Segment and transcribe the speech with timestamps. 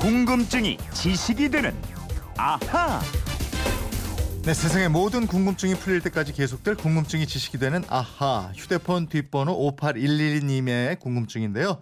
[0.00, 1.74] 궁금증이 지식이 되는
[2.36, 3.00] 아하.
[4.42, 11.80] 네, 세상의 모든 궁금증이 풀릴 때까지 계속될 궁금증이 지식이 되는 아하 휴대폰 뒷번호 5811님의 궁금증인데요.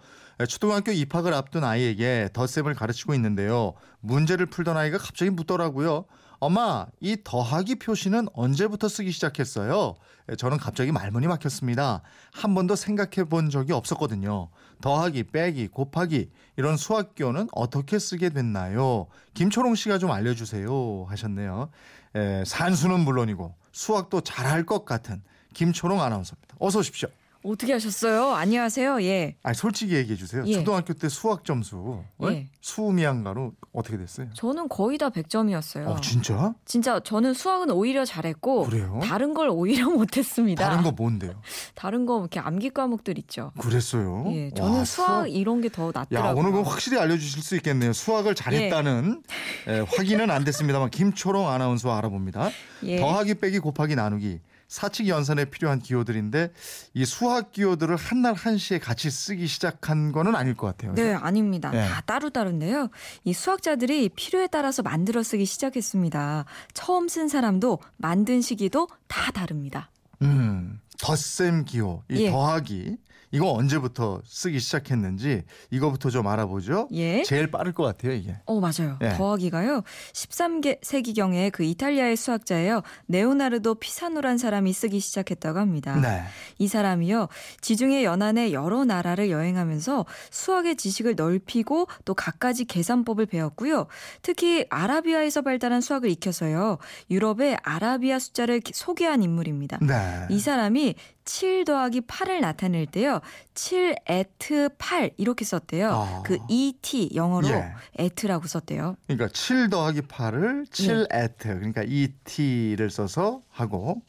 [0.49, 3.75] 초등학교 입학을 앞둔 아이에게 덧셈을 가르치고 있는데요.
[3.99, 6.05] 문제를 풀던 아이가 갑자기 묻더라고요.
[6.39, 9.95] 엄마, 이 더하기 표시는 언제부터 쓰기 시작했어요?
[10.37, 12.01] 저는 갑자기 말문이 막혔습니다.
[12.31, 14.49] 한 번도 생각해 본 적이 없었거든요.
[14.81, 19.07] 더하기, 빼기, 곱하기 이런 수학 기호는 어떻게 쓰게 됐나요?
[19.33, 21.69] 김초롱 씨가 좀 알려주세요 하셨네요.
[22.15, 25.23] 에, 산수는 물론이고 수학도 잘할 것 같은
[25.53, 26.55] 김초롱 아나운서입니다.
[26.59, 27.09] 어서 오십시오.
[27.43, 28.31] 어떻게 하셨어요?
[28.33, 29.01] 안녕하세요.
[29.03, 29.35] 예.
[29.43, 30.43] 아니 솔직히 얘기해 주세요.
[30.45, 30.53] 예.
[30.53, 32.27] 초등학교 때 수학 점수 어?
[32.29, 32.47] 예.
[32.61, 34.27] 수미양가로 어떻게 됐어요?
[34.33, 35.87] 저는 거의 다 100점이었어요.
[35.87, 36.53] 어 진짜?
[36.65, 38.99] 진짜 저는 수학은 오히려 잘했고 그래요?
[39.03, 40.67] 다른 걸 오히려 못했습니다.
[40.67, 41.41] 다른 거 뭔데요?
[41.75, 43.51] 다른 거 이렇게 암기 과목들 있죠.
[43.59, 44.25] 그랬어요?
[44.31, 46.39] 예, 저는 와, 수학 이런 게더야 낫더라고요.
[46.39, 47.93] 오늘 그 확실히 알려주실 수 있겠네요.
[47.93, 49.21] 수학을 잘했다는
[49.69, 52.49] 예, 확인은 안 됐습니다만 김초롱 아나운서 알아봅니다.
[52.83, 52.97] 예.
[52.99, 56.51] 더하기 빼기 곱하기 나누기 사칙 연산에 필요한 기호들인데
[56.93, 60.93] 이 수학 기호들을 한 날 한시에 같이 쓰기 시작한 거는 아닐 것 같아요.
[60.95, 61.71] 네, 아닙니다.
[61.73, 61.87] 예.
[61.87, 62.89] 다 따로따로인데요.
[63.23, 66.45] 이 수학자들이 필요에 따라서 만들어 쓰기 시작했습니다.
[66.73, 69.89] 처음 쓴 사람도 만든 시기도 다 다릅니다.
[70.23, 72.31] 음, 덧셈 기호, 이 예.
[72.31, 72.97] 더하기
[73.31, 76.87] 이거 언제부터 쓰기 시작했는지 이거부터 좀 알아보죠.
[76.93, 77.23] 예.
[77.23, 78.35] 제일 빠를 것 같아요 이게.
[78.45, 78.97] 어, 맞아요.
[79.01, 79.09] 예.
[79.17, 79.83] 더하기가요.
[80.13, 82.83] 13세기경에 그 이탈리아의 수학자예요.
[83.07, 85.95] 네오나르도 피사노란 사람이 쓰기 시작했다고 합니다.
[85.99, 86.23] 네.
[86.57, 87.27] 이 사람이요.
[87.59, 93.87] 지중해 연안의 여러 나라를 여행하면서 수학의 지식을 넓히고 또 갖가지 계산법을 배웠고요.
[94.21, 96.77] 특히 아라비아에서 발달한 수학을 익혀서요.
[97.11, 99.79] 유럽의 아라비아 숫자를 소개한 인물입니다.
[99.81, 100.27] 네.
[100.29, 100.86] 이 사람이
[101.25, 103.21] 7 더하기 8을 나타낼 때요.
[103.53, 105.89] 7 at 8 이렇게 썼대요.
[105.91, 106.23] 아.
[106.25, 107.73] 그 et 영어로 예.
[107.99, 108.95] at라고 썼대요.
[109.07, 114.01] 그러니까 7 더하기 8을 7 at 그러니까 et를 써서 하고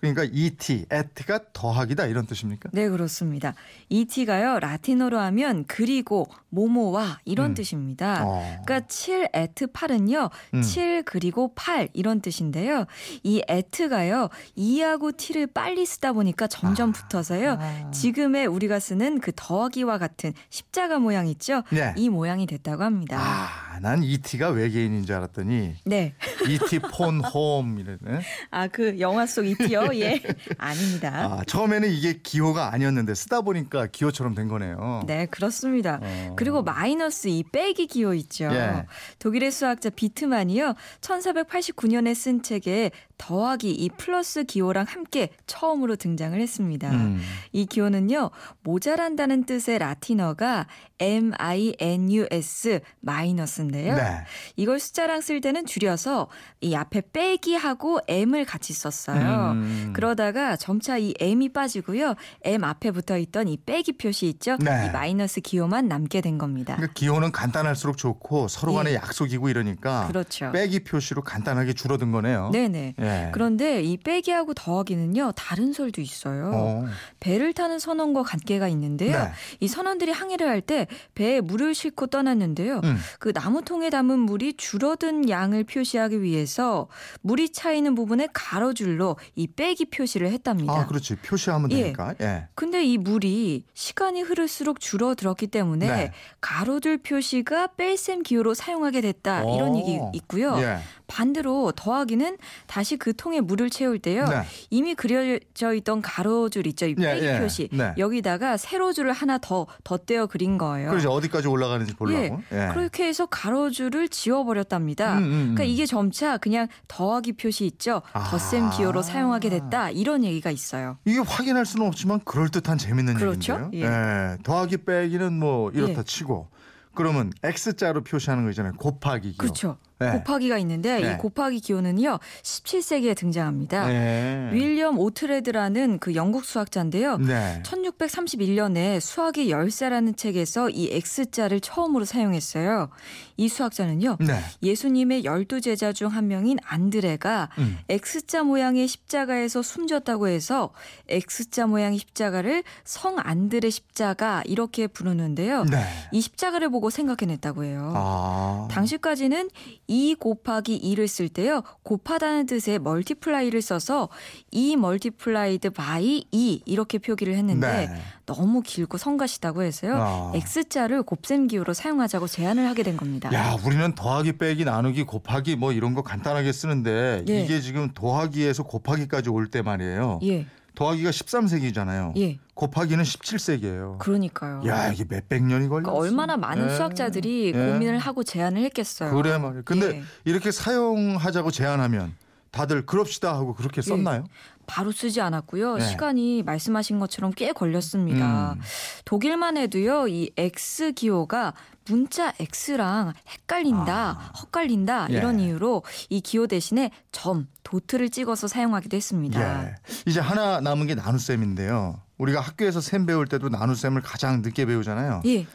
[0.00, 2.70] 그러니까 et at가 더하기다 이런 뜻입니까?
[2.72, 3.54] 네, 그렇습니다.
[3.90, 4.58] et가요.
[4.60, 7.54] 라틴어로 하면 그리고 뭐뭐와 이런 음.
[7.54, 8.24] 뜻입니다.
[8.24, 8.42] 어.
[8.64, 10.30] 그러니까 7 at 8은요.
[10.54, 10.62] 음.
[10.62, 12.86] 7 그리고 8 이런 뜻인데요.
[13.22, 14.28] 이 at가요.
[14.54, 16.92] e하고 t를 빨리 쓰다 보니까 점점 아.
[16.92, 17.58] 붙어서요.
[17.92, 21.62] 지금의 우리가 쓰는 그 더하기와 같은 십자가 모양 있죠?
[21.70, 21.94] 네.
[21.96, 23.18] 이 모양이 됐다고 합니다.
[23.18, 26.14] 아, 난 et가 외계인인 줄 알았더니 네.
[26.48, 28.20] et 폰 홈 이러네.
[28.50, 29.90] 아, 그 영화 속 et요?
[29.94, 30.22] 예.
[30.58, 31.38] 아닙니다.
[31.40, 35.02] 아, 처음에는 이게 기호가 아니었는데 쓰다 보니까 기호처럼 된 거네요.
[35.06, 36.00] 네, 그렇습니다.
[36.02, 36.34] 어.
[36.36, 38.44] 그리고 마이너스 이 빼기 기호 있죠.
[38.52, 38.86] 예.
[39.18, 40.74] 독일의 수학자 비트만이요.
[41.00, 42.90] 1489년에 쓴 책에
[43.22, 46.90] 더하기 이 플러스 기호랑 함께 처음으로 등장을 했습니다.
[46.90, 47.20] 음.
[47.52, 48.30] 이 기호는요.
[48.64, 50.66] 모자란다는 뜻의 라틴어가
[50.98, 53.94] M-I-N-U-S 마이너스인데요.
[53.94, 54.24] 네.
[54.56, 56.28] 이걸 숫자랑 쓸 때는 줄여서
[56.62, 59.52] 이 앞에 빼기 하고 M을 같이 썼어요.
[59.52, 59.92] 음.
[59.94, 62.16] 그러다가 점차 이 M이 빠지고요.
[62.42, 64.56] M 앞에 붙어 있던 이 빼기 표시 있죠.
[64.58, 64.86] 네.
[64.86, 66.74] 이 마이너스 기호만 남게 된 겁니다.
[66.74, 68.94] 그러니까 기호는 간단할수록 좋고 서로 간에 예.
[68.96, 70.50] 약속이고 이러니까 그렇죠.
[70.52, 72.50] 빼기 표시로 간단하게 줄어든 거네요.
[72.50, 72.94] 네네.
[73.00, 73.11] 예.
[73.32, 76.50] 그런데 이 빼기하고 더하기는요 다른 설도 있어요.
[76.54, 76.84] 어.
[77.20, 79.18] 배를 타는 선원과 관계가 있는데요.
[79.18, 79.32] 네.
[79.60, 82.80] 이 선원들이 항해를 할 때 배에 물을 싣고 떠났는데요.
[82.84, 82.96] 음.
[83.18, 86.86] 그 나무통에 담은 물이 줄어든 양을 표시하기 위해서
[87.22, 90.72] 물이 차 있는 부분에 가로줄로 이 빼기 표시를 했답니다.
[90.72, 91.16] 아, 그렇지.
[91.16, 91.82] 표시하면 예.
[91.82, 92.14] 되니까.
[92.20, 92.46] 예.
[92.54, 96.12] 근데 이 물이 시간이 흐를수록 줄어들었기 때문에 네.
[96.40, 99.78] 가로줄 표시가 뺄셈 기호로 사용하게 됐다 이런 오.
[99.78, 100.56] 얘기 있고요.
[100.58, 100.78] 예.
[101.08, 104.24] 반대로 더하기는 다시 그 통에 물을 채울 때요.
[104.26, 104.42] 네.
[104.70, 106.86] 이미 그려져 있던 가로줄 있죠.
[106.86, 107.40] 이 예, 빼기 예.
[107.40, 107.68] 표시.
[107.72, 107.92] 네.
[107.98, 110.88] 여기다가 세로줄을 하나 더 덧대어 그린 거예요.
[110.90, 112.40] 그러지 어디까지 올라가는지 보려고.
[112.52, 112.70] 예.
[112.72, 115.14] 그렇게 해서 가로줄을 지워버렸답니다.
[115.14, 115.38] 음, 음, 음.
[115.54, 118.02] 그러니까 이게 점차 그냥 더하기 표시 있죠.
[118.12, 118.22] 아.
[118.30, 119.90] 덧셈 기호로 사용하게 됐다.
[119.90, 120.96] 이런 얘기가 있어요.
[121.04, 123.68] 이게 확인할 수는 없지만 그럴 듯한 재밌는 그렇죠?
[123.72, 123.90] 얘기인데요.
[123.90, 124.34] 예.
[124.34, 124.38] 예.
[124.44, 126.04] 더하기 빼기는 뭐 이렇다 예.
[126.04, 126.50] 치고
[126.94, 128.74] 그러면 x자로 표시하는 거 있잖아요.
[128.74, 129.38] 곱하기 기호.
[129.38, 129.78] 그렇죠.
[130.02, 130.18] 네.
[130.18, 131.12] 곱하기가 있는데 네.
[131.12, 133.92] 이 곱하기 기호는요 17세기에 등장합니다.
[133.92, 134.50] 예.
[134.52, 137.18] 윌리엄 오트레드라는 그 영국 수학자인데요.
[137.18, 137.62] 네.
[137.64, 142.90] 1631년에 수학의 열쇠라는 책에서 이 X자를 처음으로 사용했어요.
[143.36, 144.18] 이 수학자는요.
[144.20, 144.38] 네.
[144.62, 147.78] 예수님의 열두 제자 중 한 명인 안드레가 음.
[147.88, 150.70] X자 모양의 십자가에서 숨졌다고 해서
[151.08, 155.64] X자 모양의 십자가를 성 안드레 십자가 이렇게 부르는데요.
[155.64, 155.84] 네.
[156.12, 157.92] 이 십자가를 보고 생각해냈다고 해요.
[157.96, 158.68] 아.
[158.70, 159.48] 당시까지는
[159.92, 161.62] 2 곱하기 2를 쓸 때요.
[161.82, 164.08] 곱하다는 뜻의 multiply를 써서
[164.50, 168.00] 2 multiplied by 2 이렇게 표기를 했는데 네.
[168.24, 169.96] 너무 길고 성가시다고 해서요.
[170.00, 170.32] 아.
[170.34, 173.30] X자를 곱셈 기호로 사용하자고 제안을 하게 된 겁니다.
[173.34, 177.40] 야, 우리는 더하기, 빼기, 나누기, 곱하기 뭐 이런 거 간단하게 쓰는데 예.
[177.42, 180.20] 이게 지금 더하기에서 곱하기까지 올 때 말이에요.
[180.22, 180.46] 예.
[180.74, 182.16] 더하기가 13세기잖아요.
[182.18, 182.38] 예.
[182.54, 183.98] 곱하기는 17세기예요.
[183.98, 184.62] 그러니까요.
[184.66, 185.82] 야, 이게 몇백 년이 걸렸어.
[185.82, 186.76] 그러니까 얼마나 많은 예.
[186.76, 187.72] 수학자들이 예.
[187.72, 189.14] 고민을 하고 제안을 했겠어요.
[189.14, 189.62] 그래 말이에요.
[189.64, 190.02] 근데 예.
[190.24, 192.14] 이렇게 사용하자고 제안하면
[192.52, 194.24] 다들 그럽시다 하고 그렇게 썼나요?
[194.66, 195.76] 바로 쓰지 않았고요.
[195.76, 195.88] 네.
[195.88, 198.52] 시간이 말씀하신 것처럼 꽤 걸렸습니다.
[198.52, 198.60] 음.
[199.04, 200.06] 독일만 해도요.
[200.06, 201.54] 이 X 기호가
[201.86, 205.14] 문자 X랑 헷갈린다, 헛갈린다 예.
[205.14, 209.64] 이런 이유로 이 기호 대신에 점, 도트를 찍어서 사용하기도 했습니다.
[209.64, 209.74] 예.
[210.06, 212.00] 이제 하나 남은 게 나눗셈인데요.
[212.18, 215.22] 우리가 학교에서 셈 배울 때도 나눗셈을 가장 늦게 배우잖아요.
[215.26, 215.46] 예,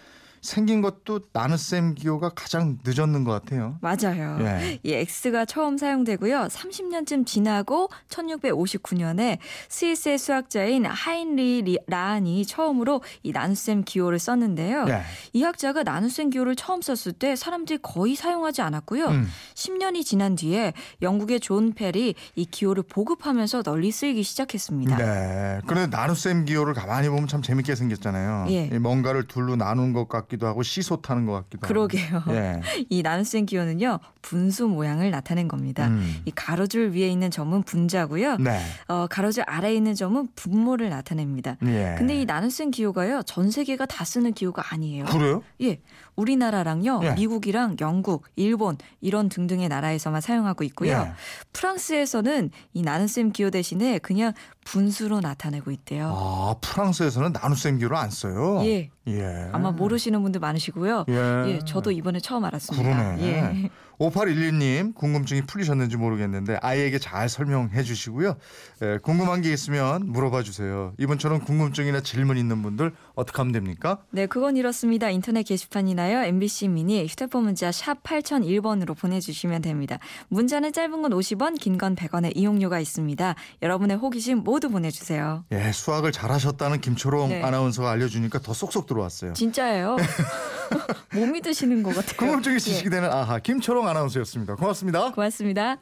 [0.42, 3.78] 생긴 것도 나눗셈 기호가 가장 늦었는 것 같아요.
[3.82, 4.38] 맞아요.
[4.42, 4.80] 예.
[4.84, 6.48] 이 X가 처음 사용되고요.
[6.50, 9.38] 30년쯤 지나고 1659년에
[9.70, 14.86] 스위스의 수학자인 하인리 리- 라한이 처음으로 이 나눗셈 기호를 썼는데요.
[14.90, 15.02] 예.
[15.34, 19.06] 이 학자가 나눗셈 기호를 처음 썼을 때 사람들이 거의 사용하지 않았고요.
[19.08, 19.28] 음.
[19.56, 24.98] 10년이 지난 뒤에 영국의 존 펠이 이 기호를 보급하면서 널리 쓰이기 시작했습니다.
[24.98, 25.60] 네.
[25.68, 28.46] 그런데 나눗셈 기호를 가만히 보면 참 재밌게 생겼잖아요.
[28.50, 28.66] 예.
[28.74, 31.68] 이 뭔가를 둘로 나눈 것 같 기도 하고 시소 타는 것 같기도 하고.
[31.68, 32.24] 그러게요.
[32.30, 32.62] 예.
[32.90, 35.88] 이 나눗셈 기호는요 분수 모양을 나타낸 겁니다.
[35.88, 36.22] 음.
[36.26, 38.38] 이 가로줄 위에 있는 점은 분자고요.
[38.38, 38.60] 네.
[38.88, 41.58] 어, 가로줄 아래에 있는 점은 분모를 나타냅니다.
[41.66, 41.96] 예.
[41.98, 45.06] 근데 이 나눗셈 기호가요 전 세계가 다 쓰는 기호가 아니에요.
[45.06, 45.44] 그래요?
[45.62, 45.80] 예,
[46.16, 47.12] 우리나라랑요, 예.
[47.14, 50.92] 미국이랑 영국, 일본 이런 등등의 나라에서만 사용하고 있고요.
[50.92, 51.12] 예.
[51.54, 54.34] 프랑스에서는 이 나눗셈 기호 대신에 그냥
[54.68, 56.14] 분수로 나타내고 있대요.
[56.14, 58.62] 아, 프랑스에서는 나눗셈 기호를 안 써요.
[58.66, 59.50] 예, 예.
[59.54, 61.06] 아마 모르시는 분들 많으시고요.
[61.08, 61.14] 예.
[61.48, 62.84] 예, 저도 이번에 처음 알았습니다.
[62.84, 63.24] 그러네.
[63.24, 63.70] 예.
[64.00, 68.36] 5812님 궁금증이 풀리셨는지 모르겠는데 아이에게 잘 설명해 주시고요.
[68.84, 70.94] 예, 궁금한 게 있으면 물어봐 주세요.
[71.00, 74.00] 이번처럼 궁금증이나 질문 있는 분들 어떻게 하면 됩니까?
[74.12, 75.10] 네, 그건 이렇습니다.
[75.10, 76.24] 인터넷 게시판이나요.
[76.26, 79.98] MBC 미니 휴대폰 문자 샵 8001번으로 보내주시면 됩니다.
[80.30, 83.36] 문자는 짧은 건 50원, 긴 건 100원의 이용료가 있습니다.
[83.62, 85.44] 여러분의 호기심 모두 보내주세요.
[85.52, 87.44] 예, 수학을 잘하셨다는 김초롱 네.
[87.44, 89.34] 아나운서가 알려주니까 더 쏙쏙 들어왔어요.
[89.34, 89.98] 진짜예요?
[91.14, 92.18] 못 믿으시는 것 같아요.
[92.18, 92.60] 궁금증이 예.
[92.60, 94.56] 지식이 되는 아하 김초롱 아나운서였습니다.
[94.56, 95.12] 고맙습니다.
[95.12, 95.78] 고맙습니다.